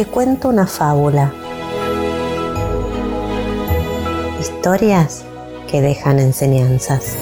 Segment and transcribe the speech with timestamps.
[0.00, 1.30] te cuento una fábula.
[4.40, 5.26] Historias
[5.70, 7.18] que dejan enseñanzas.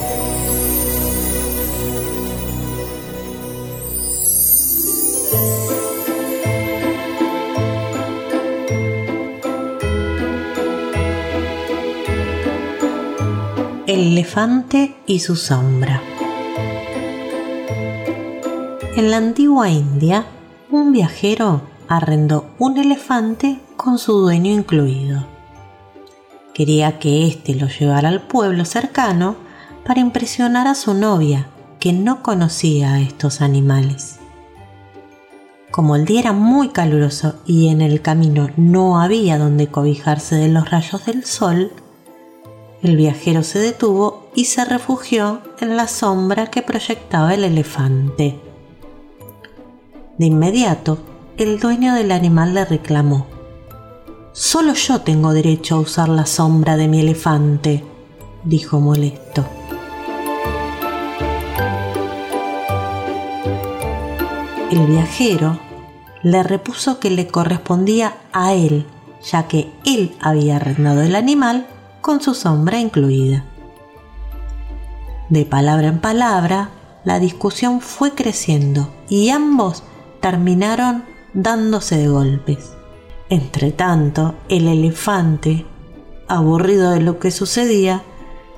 [13.89, 16.01] El elefante y su sombra.
[18.95, 20.27] En la antigua India,
[20.71, 25.27] un viajero arrendó un elefante con su dueño incluido.
[26.55, 29.37] Quería que éste lo llevara al pueblo cercano
[29.85, 31.49] para impresionar a su novia,
[31.81, 34.19] que no conocía a estos animales.
[35.71, 40.49] Como el día era muy caluroso y en el camino no había donde cobijarse de
[40.49, 41.71] los rayos del sol,
[42.83, 48.41] el viajero se detuvo y se refugió en la sombra que proyectaba el elefante.
[50.17, 50.99] De inmediato,
[51.39, 53.29] el dueño del animal le reclamó.
[54.33, 57.85] Solo yo tengo derecho a usar la sombra de mi elefante,
[58.43, 59.47] dijo molesto.
[64.73, 65.61] El viajero
[66.25, 68.85] le repuso que le correspondía a él,
[69.23, 71.69] ya que él había arrendado el animal
[72.01, 73.45] con su sombra incluida.
[75.29, 76.71] De palabra en palabra,
[77.05, 79.85] la discusión fue creciendo y ambos
[80.21, 81.05] terminaron
[81.39, 82.73] dándose de golpes.
[83.31, 85.65] Entretanto, el elefante,
[86.27, 88.03] aburrido de lo que sucedía,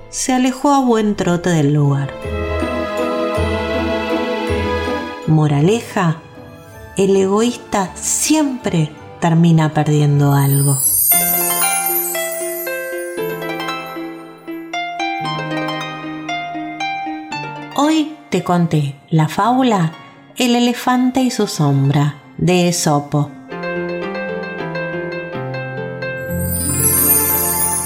[0.08, 2.10] se alejó a buen trote del lugar.
[5.26, 6.22] Moraleja,
[6.96, 10.78] el egoísta siempre termina perdiendo algo.
[17.76, 19.92] Hoy te conté la fábula
[20.36, 23.30] El elefante y su sombra de Esopo.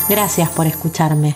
[0.09, 1.35] Gracias por escucharme.